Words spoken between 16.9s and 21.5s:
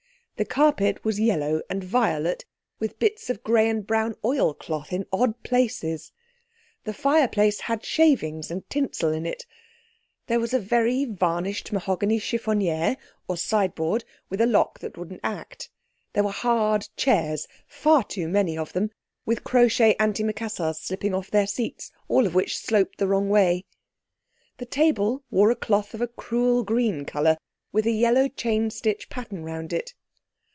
chairs—far too many of them—with crochet antimacassars slipping off their